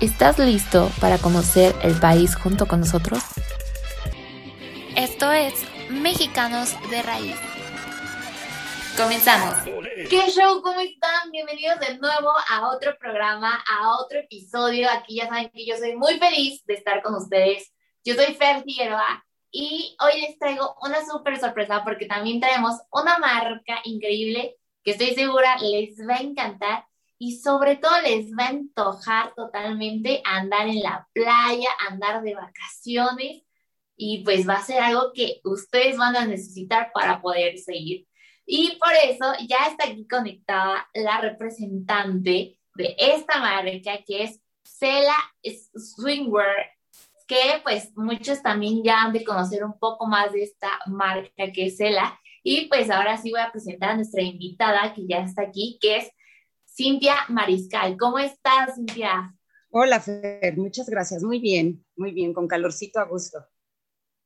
[0.00, 3.22] ¿Estás listo para conocer el país junto con nosotros?
[4.96, 5.52] Esto es
[5.90, 7.36] Mexicanos de Raíz.
[8.96, 9.56] Comenzamos.
[10.08, 10.62] ¿Qué show?
[10.62, 11.30] ¿Cómo están?
[11.30, 14.88] Bienvenidos de nuevo a otro programa, a otro episodio.
[14.90, 17.70] Aquí ya saben que yo soy muy feliz de estar con ustedes.
[18.02, 23.18] Yo soy Fer Figueroa y hoy les traigo una súper sorpresa porque también traemos una
[23.18, 26.86] marca increíble que estoy segura les va a encantar
[27.22, 33.42] y sobre todo les va a antojar totalmente andar en la playa, andar de vacaciones
[33.94, 38.08] y pues va a ser algo que ustedes van a necesitar para poder seguir.
[38.46, 45.16] Y por eso ya está aquí conectada la representante de esta marca que es Cela
[45.74, 46.70] Swingwear,
[47.28, 51.66] que pues muchos también ya han de conocer un poco más de esta marca que
[51.66, 52.18] es Cela.
[52.42, 55.98] Y pues ahora sí voy a presentar a nuestra invitada que ya está aquí, que
[55.98, 56.10] es
[56.80, 57.98] Cintia Mariscal.
[57.98, 59.36] ¿Cómo estás, Cintia?
[59.68, 61.22] Hola, Fer, muchas gracias.
[61.22, 63.38] Muy bien, muy bien, con calorcito a gusto.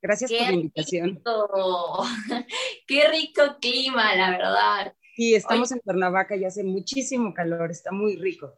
[0.00, 1.16] Gracias por la invitación.
[1.16, 2.04] Rico.
[2.86, 4.94] Qué rico clima, la verdad.
[5.16, 8.56] Sí, estamos en Cuernavaca y hace muchísimo calor, está muy rico.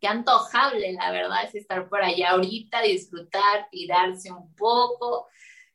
[0.00, 5.28] Qué antojable, la verdad, es estar por allá ahorita, disfrutar, tirarse un poco,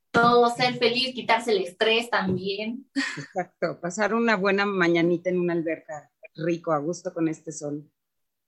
[0.09, 2.89] todo, ser feliz, quitarse el estrés también.
[3.19, 7.89] Exacto, pasar una buena mañanita en una alberca rico, a gusto con este sol.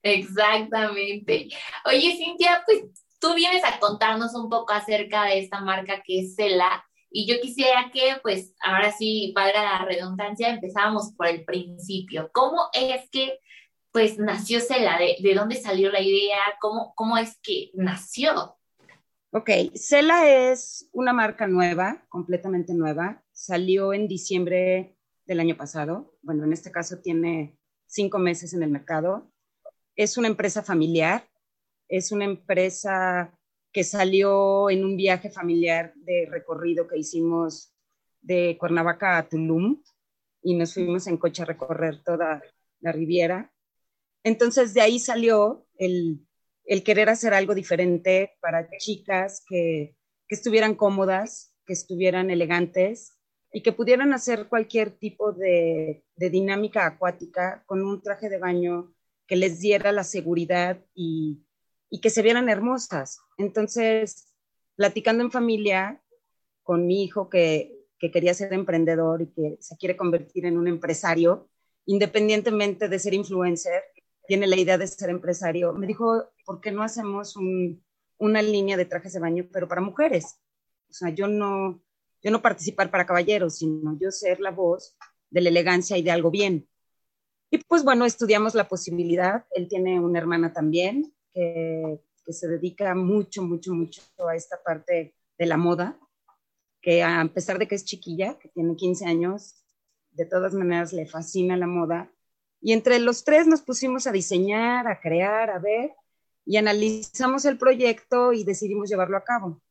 [0.03, 1.49] Exactamente.
[1.85, 2.85] Oye, Cintia, pues
[3.19, 6.83] tú vienes a contarnos un poco acerca de esta marca que es Cela.
[7.09, 12.29] Y yo quisiera que, pues, ahora sí, valga la redundancia, empezamos por el principio.
[12.33, 13.39] ¿Cómo es que,
[13.91, 14.99] pues, nació Cela?
[14.99, 16.37] ¿De, de dónde salió la idea?
[16.59, 18.57] ¿Cómo, ¿Cómo es que nació?
[19.31, 23.23] Ok, Cela es una marca nueva, completamente nueva.
[23.31, 26.17] Salió en diciembre del año pasado.
[26.21, 29.31] Bueno, en este caso tiene cinco meses en el mercado.
[29.95, 31.27] Es una empresa familiar,
[31.87, 33.33] es una empresa
[33.71, 37.73] que salió en un viaje familiar de recorrido que hicimos
[38.21, 39.81] de Cuernavaca a Tulum
[40.41, 42.41] y nos fuimos en coche a recorrer toda
[42.79, 43.51] la Riviera.
[44.23, 46.25] Entonces de ahí salió el,
[46.83, 49.95] querer hacer algo diferente para chicas que,
[50.29, 53.16] estuvieran cómodas, que estuvieran elegantes
[53.51, 58.93] y que pudieran hacer cualquier tipo de, dinámica acuática con un traje de baño
[59.25, 61.43] que les diera la seguridad y,
[62.01, 63.19] que se vieran hermosas.
[63.37, 64.33] Entonces,
[64.75, 66.01] platicando en familia
[66.63, 71.49] con mi hijo que, quería ser emprendedor y que se quiere convertir en un empresario,
[71.85, 73.81] independientemente de ser influencer,
[74.27, 77.35] tiene la idea de ser empresario, me dijo, ¿por qué no hacemos
[78.17, 80.39] una línea de trajes de baño, pero para mujeres?
[80.89, 81.81] O sea, yo no,
[82.27, 84.97] yo no participar para caballeros, sino yo ser la voz
[85.29, 86.67] de la elegancia y de algo bien.
[87.49, 89.45] Y pues bueno, estudiamos la posibilidad.
[89.51, 95.15] Él tiene una hermana también que, que se dedica mucho, mucho, mucho a esta parte
[95.37, 95.97] de la moda,
[96.81, 99.63] que a pesar de que es chiquilla, que tiene 15 años,
[100.11, 102.11] de todas maneras le fascina la moda.
[102.59, 105.93] Y entre los tres nos pusimos a diseñar, a crear, a ver,
[106.45, 109.61] y analizamos el proyecto y decidimos llevarlo a cabo.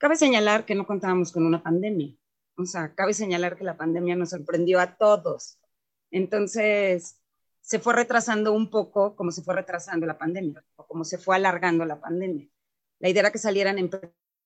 [0.00, 2.16] Cabe señalar que no contábamos con una pandemia.
[2.56, 5.58] O sea, cabe señalar que la pandemia nos sorprendió a todos.
[6.10, 7.20] Entonces,
[7.60, 11.36] se fue retrasando un poco como se fue retrasando la pandemia, o como se fue
[11.36, 12.48] alargando la pandemia.
[12.98, 13.90] La idea era que salieran en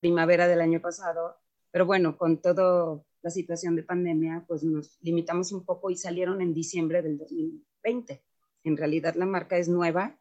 [0.01, 1.37] primavera del año pasado,
[1.71, 6.41] pero bueno, con toda la situación de pandemia, pues nos limitamos un poco y salieron
[6.41, 8.25] en diciembre del 2020.
[8.65, 10.19] En realidad la marca es nueva,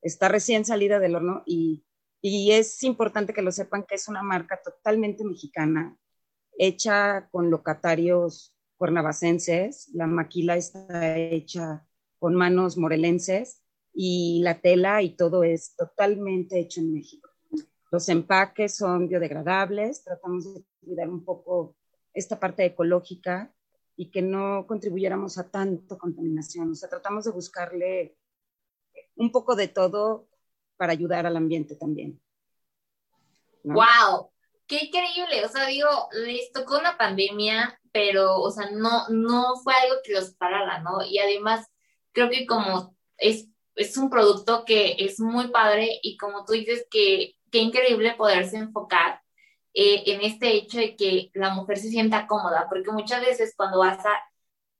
[0.00, 1.84] está recién salida del horno y
[2.22, 5.98] y es importante que lo sepan que es una marca totalmente mexicana,
[6.56, 9.90] hecha con locatarios cuernavacenses.
[9.92, 11.84] La maquila está hecha
[12.20, 13.60] con manos morelenses
[13.92, 17.28] y la tela y todo es totalmente hecho en México.
[17.90, 21.74] Los empaques son biodegradables, tratamos de cuidar un poco
[22.14, 23.52] esta parte ecológica
[23.96, 26.70] y que no contribuyéramos a tanto contaminación.
[26.70, 28.16] O sea, tratamos de buscarle
[29.16, 30.28] un poco de todo
[30.82, 32.20] para ayudar al ambiente también.
[33.62, 34.32] ¡Wow!
[34.66, 35.44] ¡Qué increíble!
[35.44, 40.12] O sea, digo, les tocó una pandemia, pero, o sea, no, no fue algo que
[40.12, 41.04] los parara, ¿no?
[41.04, 41.70] Y además,
[42.10, 43.46] creo que como es,
[43.76, 48.56] es un producto que es muy padre y como tú dices que qué increíble poderse
[48.56, 49.22] enfocar
[49.74, 53.78] eh, en este hecho de que la mujer se sienta cómoda, porque muchas veces cuando
[53.78, 54.20] vas a,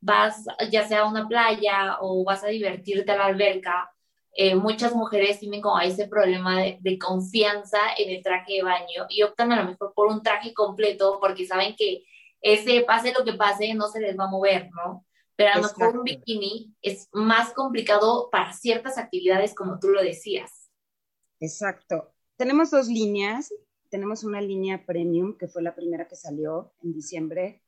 [0.01, 3.92] vas ya sea a una playa o vas a divertirte a la alberca,
[4.35, 9.07] eh, muchas mujeres tienen como ese problema de, de, confianza en el traje de baño
[9.09, 12.05] y optan a lo mejor por un traje completo porque saben que
[12.41, 15.07] ese pase lo que pase no se les va a mover, ¿no?
[15.37, 20.03] Pero a lo mejor un bikini es más complicado para ciertas actividades como tú lo
[20.03, 20.71] decías.
[21.41, 22.13] Exacto.
[22.37, 23.53] Tenemos dos líneas.
[23.91, 27.63] Tenemos una línea premium, que fue la primera que salió en diciembre,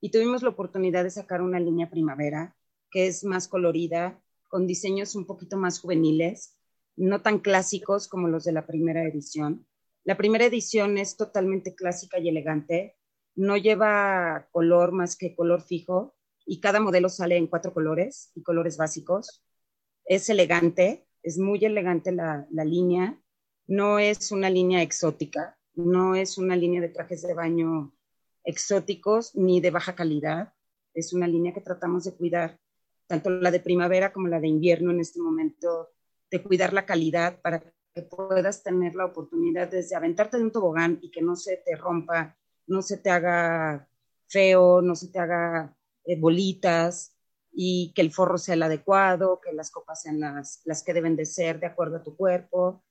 [0.00, 2.54] y tuvimos la oportunidad de sacar una línea primavera,
[2.90, 4.20] que es más colorida,
[4.52, 6.58] con diseños un poquito más juveniles,
[6.94, 9.66] no tan clásicos como los de la primera edición.
[10.04, 12.98] La primera edición es totalmente clásica y elegante,
[13.34, 16.14] no lleva color más que color fijo
[16.44, 19.42] y cada modelo sale en cuatro colores y colores básicos.
[20.04, 23.18] Es elegante, es muy elegante la, la línea,
[23.66, 27.94] no es una línea exótica, no es una línea de trajes de baño
[28.44, 30.52] exóticos ni de baja calidad,
[30.92, 32.60] es una línea que tratamos de cuidar
[33.12, 35.90] tanto la de primavera como la de invierno en este momento,
[36.30, 40.98] de cuidar la calidad para que puedas tener la oportunidad desde aventarte de un tobogán
[41.02, 43.86] y que no se te rompa, no se te haga
[44.28, 45.76] feo, no se te haga
[46.06, 47.14] eh, bolitas
[47.52, 51.14] y que el forro sea el adecuado, que las copas sean las, las que deben
[51.14, 52.82] de ser de acuerdo a tu cuerpo.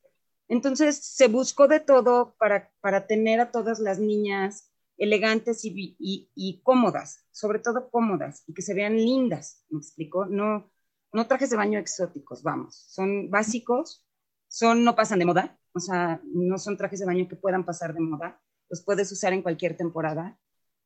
[0.47, 4.70] Entonces se buscó de todo para, para tener a todas las niñas
[5.01, 10.27] elegantes y, cómodas, sobre todo cómodas y que se vean lindas, ¿me explico?
[10.27, 10.71] No,
[11.11, 14.05] no trajes de baño exóticos, vamos, son básicos,
[14.47, 17.95] son, no pasan de moda, o sea, no son trajes de baño que puedan pasar
[17.95, 18.39] de moda,
[18.69, 20.37] los puedes usar en cualquier temporada.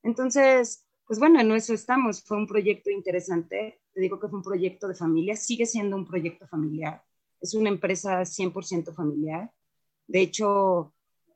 [0.02, 4.46] Entonces, pues bueno, en eso estamos, fue un proyecto interesante, te digo que fue un
[4.46, 7.04] proyecto de familia, sigue siendo un proyecto familiar,
[7.42, 9.52] es una empresa 100% familiar,
[10.08, 10.95] de hecho,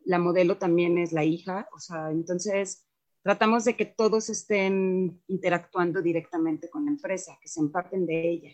[0.09, 2.83] la modelo también es la hija, o sea, entonces
[3.21, 8.49] tratamos de que todos estén interactuando directamente con la empresa, que se empapen de ella.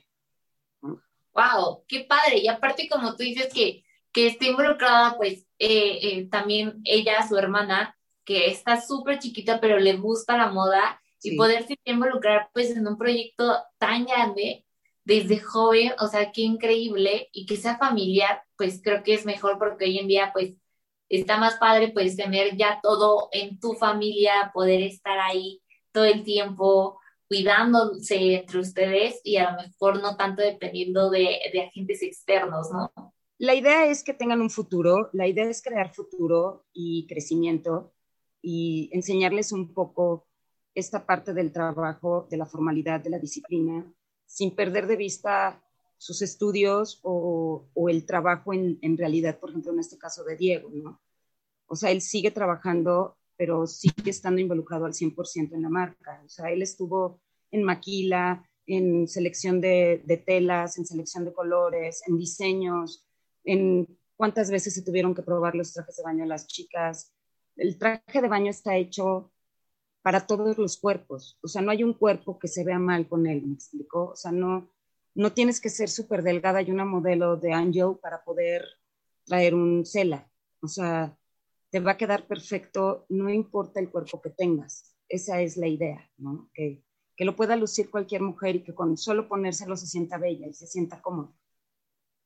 [0.82, 1.86] ¡Wow!
[1.88, 2.40] ¡Qué padre!
[2.40, 7.38] Y aparte, como tú dices que, que esté involucrada, pues eh, eh, también ella, su
[7.38, 12.86] hermana, que está súper chiquita, pero le gusta la moda, y poderse involucrar pues en
[12.86, 14.66] un proyecto tan grande
[15.06, 19.58] desde joven, o sea, qué increíble, y que sea familiar, pues creo que es mejor
[19.58, 20.56] porque hoy en día pues
[21.10, 25.62] está más padre pues tener ya todo en tu familia, poder estar ahí
[25.92, 31.62] todo el tiempo cuidándose entre ustedes y a lo mejor no tanto dependiendo de, de
[31.62, 32.92] agentes externos, ¿no?
[33.38, 37.94] La idea es que tengan un futuro, la idea es crear futuro y crecimiento
[38.42, 40.28] y enseñarles un poco
[40.74, 43.92] esta parte del trabajo, de la formalidad, de la disciplina,
[44.26, 45.62] sin perder de vista
[46.06, 51.02] sus estudios o, el trabajo en, realidad, por ejemplo, en este caso de Diego, ¿no?
[51.66, 56.22] O sea, él sigue trabajando, pero sigue estando involucrado al 100% en la marca.
[56.24, 57.20] O sea, él estuvo
[57.50, 63.08] en maquila, en selección de, telas, en selección de colores, en diseños,
[63.44, 67.16] en cuántas veces se tuvieron que probar los trajes de baño las chicas.
[67.56, 69.32] El traje de baño está hecho
[70.04, 71.40] para todos los cuerpos.
[71.42, 74.12] O sea, no hay un cuerpo que se vea mal con él, ¿me explico?
[74.12, 74.70] O sea, no,
[75.16, 78.66] no tienes que ser súper delgada y una modelo de Angel para poder
[79.24, 80.30] traer un Cela.
[80.62, 81.18] O sea,
[81.70, 84.96] te va a quedar perfecto, no importa el cuerpo que tengas.
[85.08, 86.50] Esa es la idea, ¿no?
[86.54, 86.84] Que,
[87.16, 90.54] que lo pueda lucir cualquier mujer y que con solo ponérselo se sienta bella y
[90.54, 91.34] se sienta cómoda.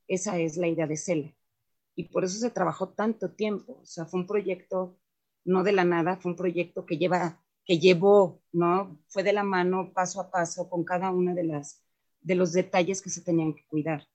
[0.08, 1.36] Esa es la idea de Cela.
[1.96, 3.80] Y por eso se trabajó tanto tiempo.
[3.82, 4.98] O sea, fue un proyecto
[5.46, 9.00] no de la nada, fue un proyecto que lleva, que llevó, ¿no?
[9.08, 11.84] Fue de la mano paso a paso con cada una de las
[12.30, 14.08] de los detalles que se tenían que cuidar.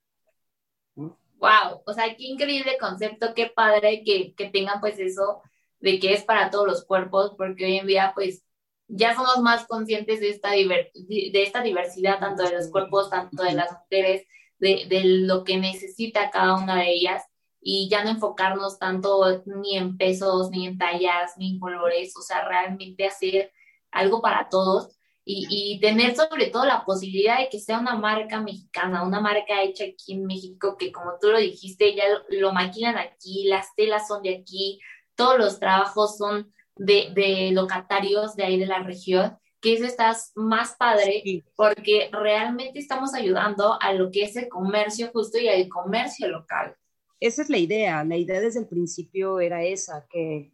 [0.95, 5.41] Wow, o sea, qué increíble concepto, qué padre que, que tengan pues eso
[5.81, 8.45] de que es para todos los cuerpos, porque hoy en día pues
[8.87, 13.51] ya somos más conscientes de esta, de esta diversidad, tanto de los cuerpos, tanto de
[13.51, 14.25] las mujeres,
[14.59, 17.21] de, de, lo que necesita cada una de ellas,
[17.59, 22.21] y ya no enfocarnos tanto ni en pesos, ni en tallas, ni en colores, o
[22.21, 23.51] sea, realmente hacer
[23.91, 24.95] algo para todos
[25.27, 29.85] y, tener sobre todo la posibilidad de que sea una marca mexicana, una marca hecha
[29.85, 34.21] aquí en México, que como tú lo dijiste, ya lo, maquilan aquí, las telas son
[34.21, 34.79] de aquí,
[35.15, 40.15] todos los trabajos son de, de locatarios de ahí de la región, que eso está
[40.35, 41.23] más padre
[41.55, 46.75] porque realmente estamos ayudando a lo que es el comercio justo y al comercio local.
[47.19, 50.51] Esa es la idea, la idea desde el principio era esa, que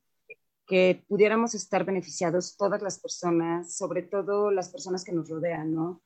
[0.72, 6.02] que pudiéramos estar beneficiados todas las personas, sobre todo las personas que nos rodean, ¿no?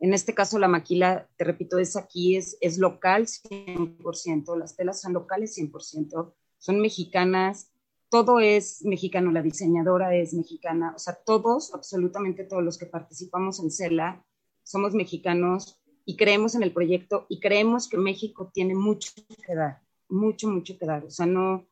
[0.00, 5.00] En este caso, la maquila, te repito, es aquí, es, es local 100%, las telas
[5.00, 7.72] son locales 100%, son mexicanas,
[8.10, 13.60] todo es mexicano, la diseñadora es mexicana, o sea, todos, absolutamente todos los que participamos
[13.60, 14.22] en CELA,
[14.62, 19.10] somos mexicanos y creemos en el proyecto y creemos que México tiene mucho
[19.42, 21.02] que dar, mucho, mucho que dar.
[21.06, 21.66] O sea, no,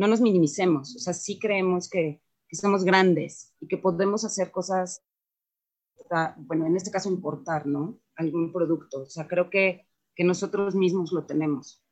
[0.00, 4.50] no nos minimicemos, o sea, sí creemos que, que somos grandes y que podemos hacer
[4.50, 5.04] cosas,
[6.38, 7.98] bueno, en este caso importar, ¿no?
[8.16, 9.02] Algún producto.
[9.02, 11.82] O sea, creo que, que nosotros mismos lo tenemos.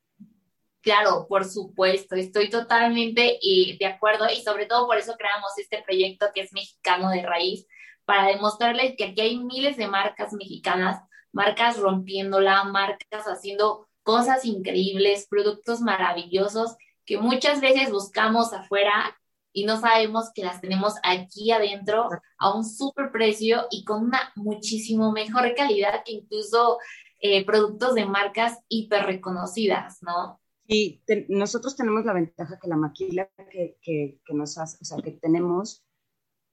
[0.80, 3.38] Claro, por supuesto, estoy totalmente
[3.78, 7.66] de acuerdo y sobre todo por eso creamos este proyecto que es mexicano de raíz,
[8.06, 10.98] para demostrarles que aquí hay miles de marcas mexicanas,
[11.30, 16.74] marcas rompiéndola, marcas haciendo cosas increíbles, productos maravillosos
[17.08, 19.16] que muchas veces buscamos afuera
[19.50, 24.30] y no sabemos que las tenemos aquí adentro a un súper precio y con una
[24.36, 26.78] muchísimo mejor calidad que incluso
[27.20, 30.38] eh, productos de marcas hiper reconocidas, ¿no?
[30.66, 34.98] Y nosotros tenemos la ventaja que la maquila que, que, que nos hace, o sea,
[35.02, 35.82] que tenemos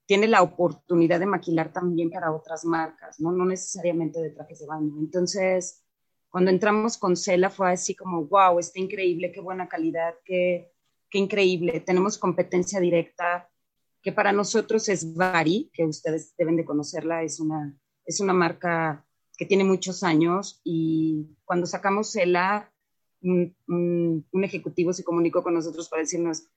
[0.06, 3.34] tiene la oportunidad de maquilar también para otras marcas, ¿no?
[3.34, 4.94] No necesariamente de trajes de baño.
[5.00, 5.85] Entonces,
[6.36, 10.70] cuando entramos con Cela fue así como, wow, está increíble, qué buena calidad, qué,
[11.10, 11.80] qué increíble.
[11.80, 13.50] Tenemos competencia directa,
[14.02, 19.08] que para nosotros es Bari, que ustedes deben de conocerla, es una, es una marca
[19.38, 22.70] que tiene muchos años y cuando sacamos Cela,
[23.22, 26.50] un, un ejecutivo se comunicó con nosotros para decirnos,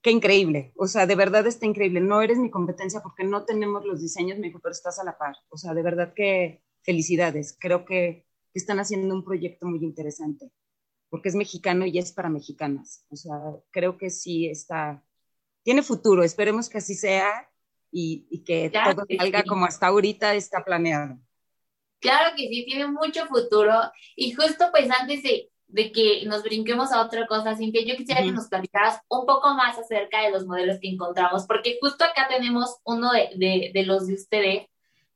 [0.00, 2.00] qué increíble, o sea, de verdad está increíble.
[2.00, 5.18] No eres mi competencia porque no tenemos los diseños, me dijo, pero estás a la
[5.18, 5.34] par.
[5.48, 7.56] O sea, de verdad que felicidades.
[7.58, 8.27] Creo que
[8.58, 10.50] están haciendo un proyecto muy interesante
[11.10, 13.04] porque es mexicano y es para mexicanas.
[13.10, 13.34] O sea,
[13.70, 15.02] creo que sí está,
[15.62, 17.48] tiene futuro, esperemos que así sea
[17.90, 21.18] y, que todo salga como hasta ahorita está planeado.
[22.00, 23.72] Claro que sí, tiene mucho futuro.
[24.14, 28.22] Y justo pues antes de, de que nos brinquemos a otra cosa, Cintia, yo quisiera
[28.22, 32.28] que nos platicaras un poco más acerca de los modelos que encontramos, porque justo acá
[32.28, 34.66] tenemos uno de, de, los de ustedes,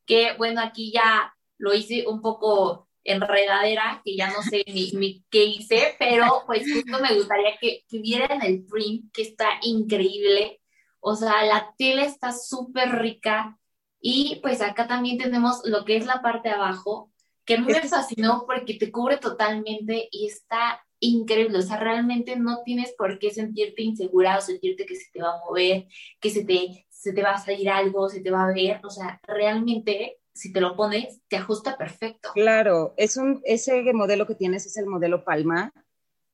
[0.07, 5.45] que bueno, aquí ya lo hice un poco enredadera, que ya no sé ni, qué
[5.45, 10.61] hice, pero pues justo me gustaría que, que vieran el print, que está increíble.
[11.01, 13.59] O sea, la tela está súper rica.
[14.01, 17.13] Y pues acá también tenemos lo que es la parte de abajo,
[17.45, 21.59] que a mí me fascinó porque te cubre totalmente y está increíble.
[21.59, 25.35] O sea, realmente no tienes por qué sentirte insegura o sentirte que se te va
[25.35, 25.87] a mover,
[26.21, 28.81] que se te, se te va a salir algo, se te va a ver.
[28.85, 32.31] O sea, realmente, si te lo pones, te ajusta perfecto.
[32.35, 35.73] Claro, es un, ese modelo que tienes es el modelo Palma.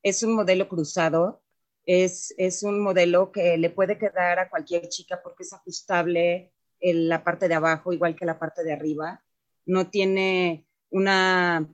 [0.03, 1.43] Es un modelo cruzado.
[1.85, 7.09] Es, es un modelo que le puede quedar a cualquier chica porque es ajustable en
[7.09, 9.23] la parte de abajo, igual que la parte de arriba.
[9.67, 11.67] No tiene una,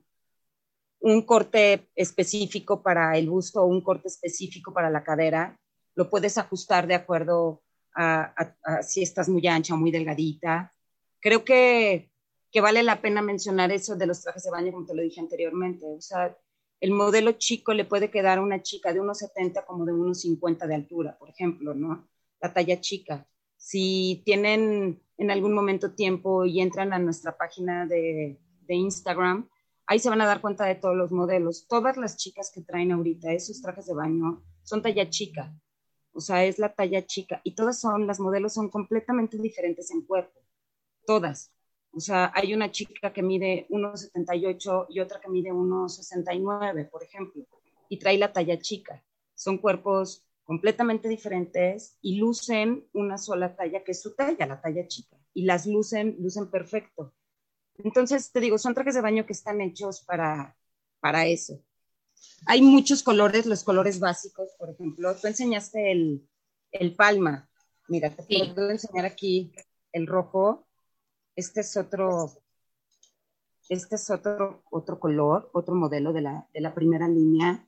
[1.00, 5.58] un corte específico para el busto o un corte específico para la cadera.
[5.94, 7.62] Lo puedes ajustar de acuerdo
[7.94, 8.34] a,
[8.82, 10.72] si estás muy ancha o muy delgadita.
[11.20, 12.10] Creo que,
[12.54, 15.20] que, vale la pena mencionar eso de los trajes de baño, como te lo dije
[15.20, 15.84] anteriormente.
[15.86, 16.36] O sea,
[16.80, 20.20] el modelo chico le puede quedar a una chica de unos 70 como de unos
[20.20, 22.08] 50 de altura, por ejemplo, ¿no?
[22.40, 23.26] La talla chica.
[23.56, 29.48] Si tienen en algún momento tiempo y entran a nuestra página de, de Instagram,
[29.86, 31.66] ahí se van a dar cuenta de todos los modelos.
[31.68, 35.54] Todas las chicas que traen ahorita esos trajes de baño son talla chica,
[36.12, 40.02] o sea, es la talla chica y todas son, las modelos son completamente diferentes en
[40.02, 40.40] cuerpo,
[41.06, 41.53] todas.
[41.96, 47.46] O sea, hay una chica que mide 1,78 y otra que mide 1,69, por ejemplo,
[47.88, 49.02] y trae la talla chica.
[49.34, 54.86] Son cuerpos completamente diferentes y lucen una sola talla, que es su talla, la talla
[54.88, 57.14] chica, y las lucen, lucen perfecto.
[57.78, 60.56] Entonces, te digo, son trajes de baño que están hechos para,
[61.00, 61.62] para eso.
[62.46, 66.28] Hay muchos colores, los colores básicos, por ejemplo, tú enseñaste el,
[66.72, 67.48] el palma.
[67.88, 69.52] Mira, te puedo enseñar aquí
[69.92, 70.66] el rojo.
[71.36, 72.30] Este es otro,
[73.68, 77.66] este es otro, otro color, otro modelo de la, de la primera línea.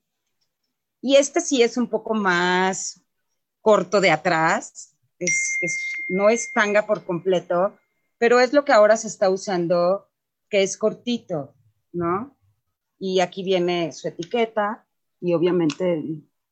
[1.00, 3.02] Y este sí es un poco más
[3.61, 5.58] corto de atrás, es,
[6.08, 7.76] no es tanga por completo,
[8.18, 10.08] pero es lo que ahora se está usando,
[10.49, 11.54] que es cortito,
[11.92, 12.37] ¿no?
[12.99, 14.87] Y aquí viene su etiqueta
[15.20, 16.02] y obviamente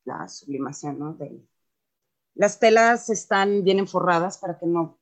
[0.05, 1.17] la sublimación, ¿no?
[2.35, 4.99] Las telas están bien forradas para que no,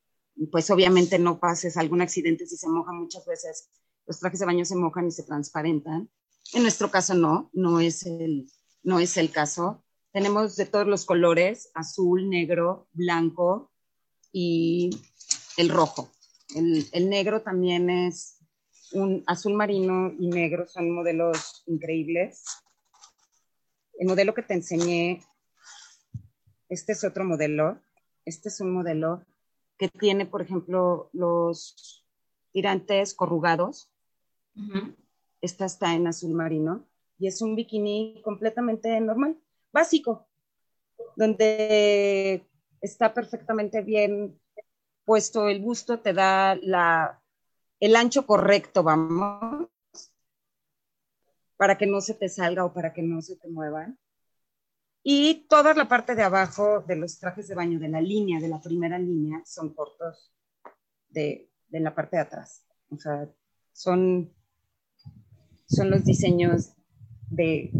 [0.51, 3.69] pues obviamente no pases algún accidente si se moja muchas veces.
[4.05, 6.09] Los trajes de baño se mojan y se transparentan.
[6.53, 8.49] En nuestro caso no, no es el,
[8.83, 9.83] no es el caso.
[10.11, 13.71] Tenemos de todos los colores, azul, negro, blanco
[14.31, 14.89] y
[15.57, 16.11] el rojo.
[16.55, 18.37] El, negro también es
[18.91, 22.43] un azul marino y negro, son modelos increíbles.
[23.97, 25.23] El modelo que te enseñé
[26.69, 27.79] este es otro modelo.
[28.25, 29.23] Este es un modelo
[29.77, 32.05] que tiene, por ejemplo, los
[32.51, 33.91] tirantes corrugados.
[35.41, 36.85] Esta está en azul marino
[37.17, 39.37] y es un bikini completamente normal,
[39.71, 40.27] básico,
[41.15, 42.45] donde
[42.81, 44.39] está perfectamente bien
[45.05, 47.21] puesto el busto, te da la,
[47.79, 49.67] el ancho correcto, vamos,
[51.57, 53.97] para que no se te salga o para que no se te muevan.
[55.03, 58.47] Y toda la parte de abajo de los trajes de baño de la línea, de
[58.47, 60.33] la primera línea, son cortos
[61.09, 62.65] de, de la parte de atrás.
[62.89, 63.29] O sea,
[63.73, 64.33] son,
[65.67, 66.71] son los diseños
[67.29, 67.71] de,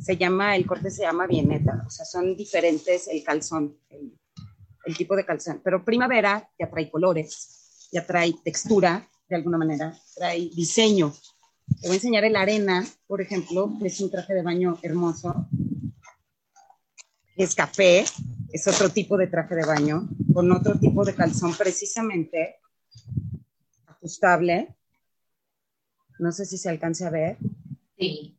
[0.00, 4.18] se llama, el corte se llama vieneta, o sea, son diferentes el calzón, el,
[4.84, 5.62] el tipo de calzón.
[5.64, 11.14] Pero primavera ya trae colores, ya trae textura, de alguna manera, trae diseño.
[11.80, 15.47] Te voy a enseñar el arena, por ejemplo, que es un traje de baño hermoso
[17.44, 18.04] es café,
[18.52, 22.56] es otro tipo de traje de baño, con otro tipo de calzón precisamente
[23.86, 24.76] ajustable.
[26.18, 27.36] No sé si se alcance a ver.
[27.96, 28.36] Sí.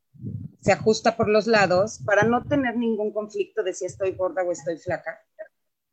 [0.60, 4.51] Se ajusta por los lados para no tener ningún conflicto de si estoy gorda o
[4.51, 5.18] estoy flaca.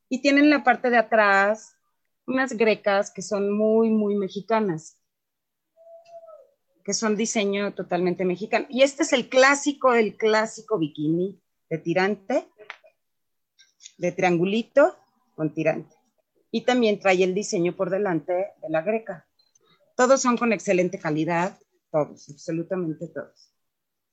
[0.08, 1.76] Y tienen la parte de atrás
[2.26, 4.98] unas grecas que son muy, muy mexicanas,
[6.84, 8.66] que son diseño totalmente mexicano.
[8.68, 12.48] Y este es el clásico, el clásico bikini de tirante
[13.96, 14.96] de triangulito
[15.34, 15.94] con tirante.
[16.50, 19.26] Y también trae el diseño por delante de la greca.
[19.96, 21.58] Todos son con excelente calidad,
[21.90, 23.52] todos, absolutamente todos.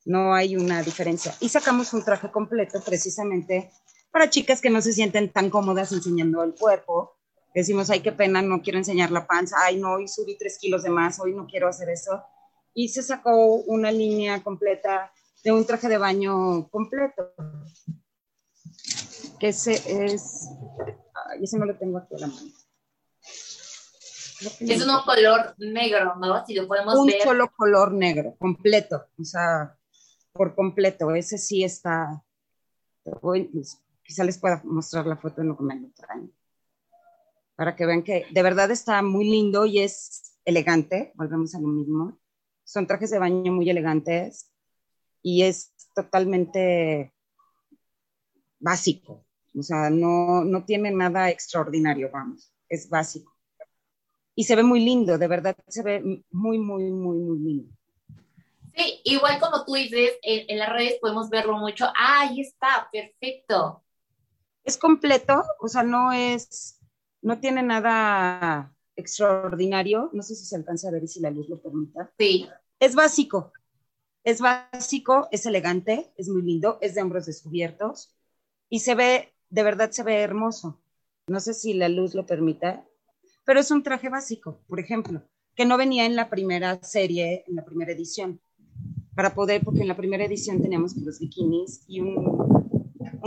[0.05, 1.33] No hay una diferencia.
[1.39, 3.71] Y sacamos un traje completo precisamente
[4.11, 7.17] para chicas que no se sienten tan cómodas enseñando el cuerpo.
[7.53, 10.83] Decimos, ay, qué pena, no quiero enseñar la panza, ay, no, hoy subí tres kilos
[10.83, 12.23] de más, hoy no quiero hacer eso.
[12.73, 15.11] Y se sacó una línea completa
[15.43, 17.33] de un traje de baño completo
[19.47, 19.73] ese
[20.05, 20.47] es,
[21.29, 22.47] ay, ese no lo tengo aquí a la mano.
[24.59, 26.45] Es un color negro, ¿no?
[26.45, 27.15] Si lo podemos un ver.
[27.17, 29.77] Un solo color negro, completo, o sea,
[30.31, 31.11] por completo.
[31.11, 32.23] Ese sí está.
[33.21, 33.51] Voy,
[34.03, 36.33] quizá les pueda mostrar la foto en lo que me lo traen.
[37.55, 41.11] Para que vean que de verdad está muy lindo y es elegante.
[41.15, 42.17] Volvemos a lo mismo.
[42.63, 44.49] Son trajes de baño muy elegantes
[45.21, 47.13] y es totalmente
[48.63, 49.25] básico,
[49.57, 53.33] o sea, no, no tiene nada extraordinario, vamos, es básico.
[54.35, 57.73] Y se ve muy lindo, de verdad, se ve muy, muy, muy, muy lindo.
[58.75, 61.85] Sí, igual como tú dices, en, en las redes podemos verlo mucho.
[61.95, 63.83] Ah, ahí está, perfecto.
[64.63, 66.79] Es completo, o sea, no es,
[67.21, 70.09] no tiene nada extraordinario.
[70.13, 72.11] No sé si se alcanza a ver y si la luz lo permita.
[72.17, 72.49] Sí.
[72.79, 73.53] Es básico,
[74.23, 78.15] es básico, es elegante, es muy lindo, es de hombros descubiertos
[78.69, 80.81] y se ve, de verdad se ve hermoso.
[81.27, 82.83] No sé si la luz lo permita,
[83.45, 85.21] pero es un traje básico, por ejemplo,
[85.55, 88.41] que no venía en la primera serie, en la primera edición,
[89.15, 92.73] para poder, porque en la primera edición teníamos los bikinis y un,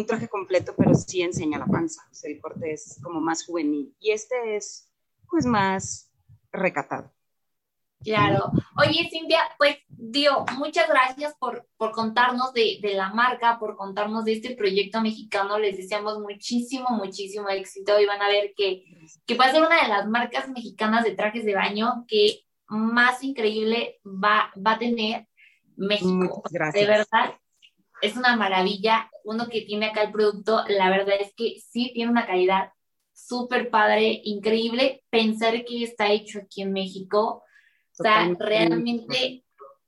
[0.05, 3.95] traje completo, pero sí enseña la panza, o sea, el corte es como más juvenil
[3.99, 4.91] y este es
[5.31, 6.13] pues más
[6.53, 7.13] recatado.
[8.03, 8.53] Claro.
[8.77, 14.25] Oye, Cintia, pues Dio, muchas gracias por, por contarnos de, de, la marca, por contarnos
[14.25, 15.59] de este proyecto mexicano.
[15.59, 18.85] Les deseamos muchísimo, muchísimo éxito y van a ver que,
[19.27, 23.23] que va a ser una de las marcas mexicanas de trajes de baño que más
[23.25, 25.27] increíble va, va a tener
[25.77, 26.43] México.
[26.73, 27.35] De verdad,
[28.03, 29.11] es una maravilla.
[29.25, 32.71] Uno que tiene acá el producto, la verdad es que sí tiene una calidad
[33.13, 35.03] súper padre, increíble.
[35.11, 37.43] Pensar que está hecho aquí en México
[37.99, 39.45] o sea, realmente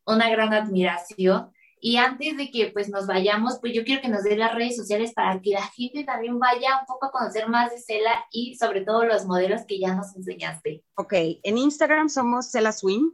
[0.07, 1.53] una gran admiración.
[1.81, 4.77] Y antes de que pues nos vayamos, pues yo quiero que nos dé las redes
[4.77, 8.57] sociales para que la gente también vaya un poco a conocer más de Cela y
[8.57, 10.83] sobre todo los modelos que ya nos enseñaste.
[10.97, 13.13] Ok, en Instagram somos Cela Swim,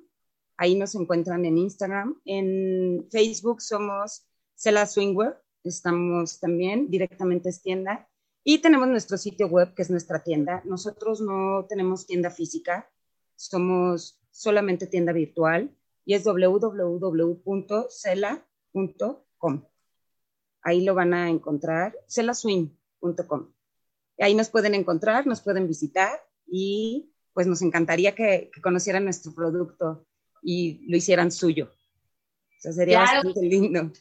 [0.56, 2.18] ahí nos encuentran en Instagram.
[2.24, 8.08] En Facebook somos Cela Swingwear, estamos también directamente en tienda.
[8.44, 10.62] Y tenemos nuestro sitio web, que es nuestra tienda.
[10.64, 12.90] Nosotros no tenemos tienda física,
[13.36, 15.70] somos solamente tienda virtual
[16.04, 16.84] y es www.cela.com.
[20.62, 23.52] Ahí lo van a encontrar, celaswing.com.
[24.18, 29.32] Ahí nos pueden encontrar, nos pueden visitar y pues nos encantaría que, que conocieran nuestro
[29.34, 30.06] producto
[30.42, 31.70] y lo hicieran suyo.
[31.70, 33.28] O sea, sería claro.
[33.28, 33.92] bastante lindo.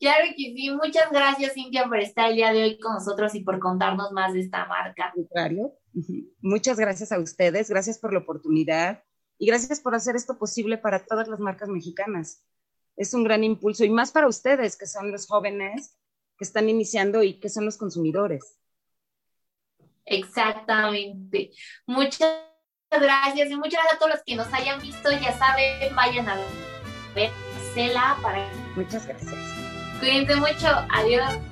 [0.00, 0.70] Claro que sí.
[0.70, 4.32] Muchas gracias, Cintia, por estar el día de hoy con nosotros y por contarnos más
[4.32, 5.12] de esta marca.
[5.14, 5.74] Contrario.
[6.40, 7.68] Muchas gracias a ustedes.
[7.68, 9.04] Gracias por la oportunidad
[9.36, 12.46] y gracias por hacer esto posible para todas las marcas mexicanas.
[12.96, 15.98] Es un gran impulso y más para ustedes, que son los jóvenes
[16.38, 18.58] que están iniciando y que son los consumidores.
[20.06, 21.50] Exactamente.
[21.86, 22.38] Muchas
[22.90, 25.10] gracias y muchas gracias a todos los que nos hayan visto.
[25.12, 26.36] Ya saben, vayan a
[27.14, 27.30] ver
[27.74, 28.50] Cela para.
[28.74, 29.59] Muchas gracias.
[30.00, 30.66] Cuídense mucho.
[30.88, 31.49] Adiós.